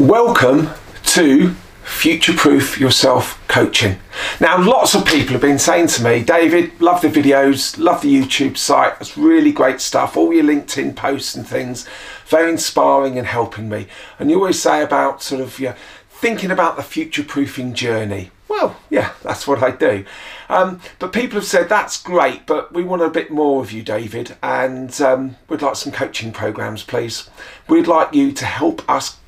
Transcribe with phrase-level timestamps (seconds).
[0.00, 0.70] Welcome
[1.08, 1.50] to
[1.84, 3.98] Future Proof Yourself Coaching.
[4.40, 8.10] Now, lots of people have been saying to me, David, love the videos, love the
[8.10, 11.86] YouTube site, it's really great stuff, all your LinkedIn posts and things,
[12.24, 13.88] very inspiring and helping me.
[14.18, 15.76] And you always say about sort of yeah,
[16.08, 18.30] thinking about the future proofing journey.
[18.48, 20.06] Well, yeah, that's what I do.
[20.48, 23.82] Um, but people have said that's great, but we want a bit more of you,
[23.82, 27.28] David, and um, we'd like some coaching programs, please.
[27.68, 29.19] We'd like you to help us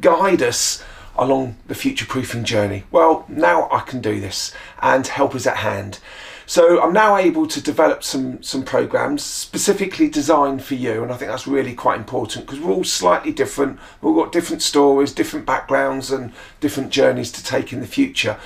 [0.00, 0.82] guide us
[1.16, 2.84] along the future proofing journey.
[2.90, 6.00] Well, now I can do this and help is at hand.
[6.46, 11.16] So I'm now able to develop some some programs specifically designed for you, and I
[11.16, 13.78] think that's really quite important because we're all slightly different.
[14.02, 18.38] We've got different stories, different backgrounds, and different journeys to take in the future.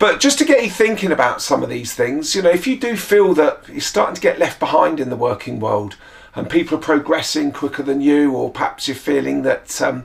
[0.00, 2.76] But just to get you thinking about some of these things, you know, if you
[2.76, 5.96] do feel that you're starting to get left behind in the working world,
[6.34, 10.04] and people are progressing quicker than you, or perhaps you're feeling that um,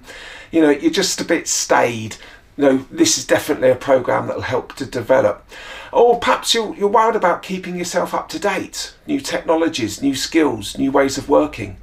[0.51, 2.17] you know you're just a bit stayed.
[2.57, 5.45] You know this is definitely a program that will help to develop.
[5.91, 8.93] Or perhaps you're, you're worried about keeping yourself up to date.
[9.07, 11.77] New technologies new skills new ways of working.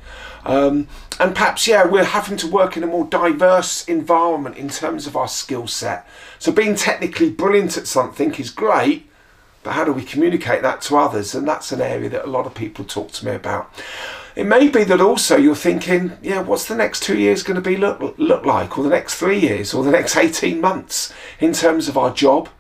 [0.45, 0.87] Um,
[1.19, 5.17] and perhaps yeah we're having to work in a more diverse environment in terms of
[5.17, 6.07] our skill set.
[6.39, 9.09] So being technically brilliant at something is great
[9.67, 11.35] but how do we communicate that to others?
[11.35, 13.69] And that's an area that a lot of people talk to me about
[14.37, 17.63] it may be that also you're thinking, yeah, what's the next two years going to
[17.63, 21.55] be look, look like, or the next three years, or the next 18 months in
[21.55, 22.51] terms of our job,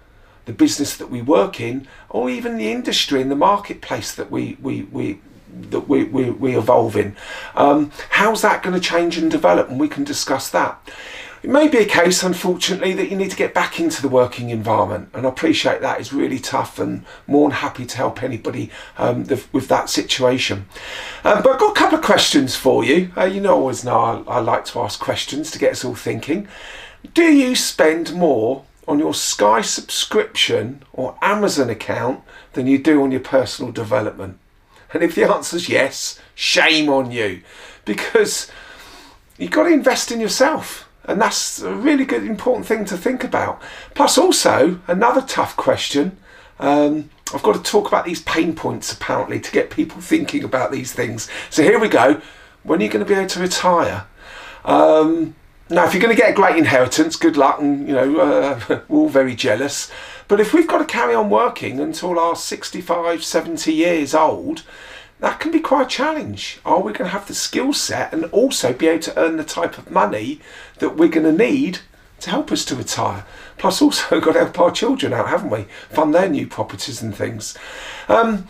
[0.46, 4.56] the business that we work in, or even the industry and the marketplace that we,
[4.62, 5.20] we, we,
[5.52, 7.14] that we, we, we evolve in.
[7.54, 9.68] Um, how's that going to change and develop?
[9.68, 10.80] And we can discuss that.
[11.46, 14.50] It may be a case, unfortunately, that you need to get back into the working
[14.50, 18.68] environment, and I appreciate that is really tough and more than happy to help anybody
[18.98, 20.66] um, the, with that situation.
[21.22, 23.12] Um, but I've got a couple of questions for you.
[23.16, 25.94] Uh, you know, always know I, I like to ask questions to get us all
[25.94, 26.48] thinking.
[27.14, 32.24] Do you spend more on your Sky subscription or Amazon account
[32.54, 34.40] than you do on your personal development?
[34.92, 37.42] And if the answer is yes, shame on you
[37.84, 38.50] because
[39.38, 40.85] you've got to invest in yourself.
[41.06, 43.62] And that's a really good, important thing to think about.
[43.94, 46.18] Plus, also, another tough question.
[46.58, 50.72] Um, I've got to talk about these pain points apparently to get people thinking about
[50.72, 51.28] these things.
[51.50, 52.20] So, here we go.
[52.64, 54.06] When are you going to be able to retire?
[54.64, 55.36] Um,
[55.68, 58.60] now, if you're going to get a great inheritance, good luck, and you know, uh,
[58.68, 59.90] we're all very jealous.
[60.28, 64.64] But if we've got to carry on working until our 65, 70 years old,
[65.20, 66.60] that can be quite a challenge.
[66.64, 69.44] Are we going to have the skill set and also be able to earn the
[69.44, 70.40] type of money
[70.78, 71.78] that we're going to need
[72.20, 73.24] to help us to retire?
[73.56, 75.66] Plus, also got to help our children out, haven't we?
[75.90, 77.56] Fund their new properties and things.
[78.08, 78.46] Um,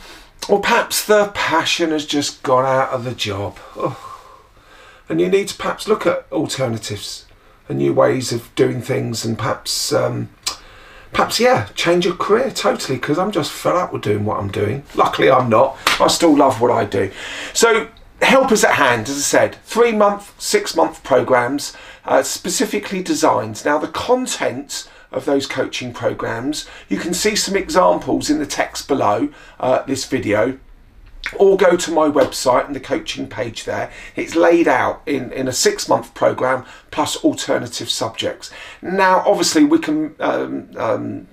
[0.48, 3.58] or perhaps the passion has just gone out of the job.
[3.76, 4.02] Oh.
[5.08, 7.26] And you need to perhaps look at alternatives
[7.68, 10.30] and new ways of doing things and perhaps um,
[11.12, 14.50] perhaps yeah change your career totally because i'm just fed up with doing what i'm
[14.50, 14.82] doing.
[14.94, 15.76] Luckily i'm not.
[16.00, 17.10] I still love what i do.
[17.52, 17.88] So
[18.22, 19.56] help is at hand as i said.
[19.64, 23.64] Three month six month programs uh, specifically designed.
[23.64, 28.88] Now the content of those coaching programs you can see some examples in the text
[28.88, 29.28] below
[29.60, 30.58] uh, this video
[31.38, 33.90] or go to my website and the coaching page there.
[34.14, 38.50] It's laid out in, in a six month program plus alternative subjects.
[38.82, 41.28] Now, obviously, we can um, um,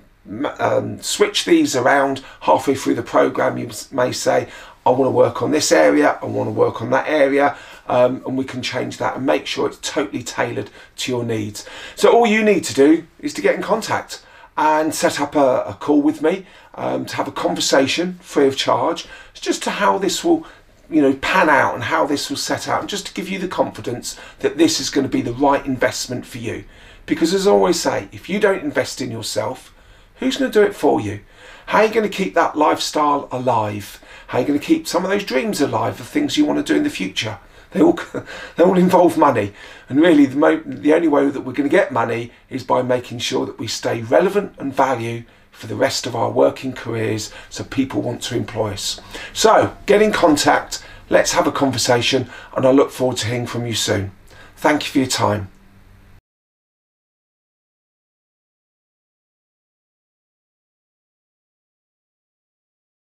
[0.59, 3.57] um, switch these around halfway through the program.
[3.57, 4.47] You may say,
[4.85, 7.55] I want to work on this area, I want to work on that area,
[7.87, 11.67] um, and we can change that and make sure it's totally tailored to your needs.
[11.95, 14.23] So, all you need to do is to get in contact
[14.57, 18.57] and set up a, a call with me um, to have a conversation free of
[18.57, 20.45] charge just to how this will
[20.89, 23.39] you know pan out and how this will set out and just to give you
[23.39, 26.63] the confidence that this is going to be the right investment for you.
[27.05, 29.73] Because as i always say if you don't invest in yourself
[30.17, 31.21] who's going to do it for you?
[31.67, 34.01] How are you going to keep that lifestyle alive?
[34.27, 36.65] How are you going to keep some of those dreams alive of things you want
[36.65, 37.39] to do in the future
[37.73, 37.99] they all
[38.55, 39.53] they all involve money,
[39.89, 42.81] and really the mo- the only way that we're going to get money is by
[42.81, 47.31] making sure that we stay relevant and value for the rest of our working careers,
[47.49, 48.99] so people want to employ us.
[49.33, 50.83] So get in contact.
[51.09, 54.11] Let's have a conversation, and I look forward to hearing from you soon.
[54.55, 55.49] Thank you for your time.